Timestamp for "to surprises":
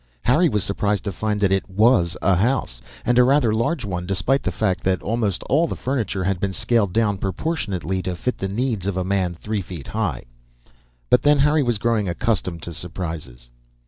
12.63-13.51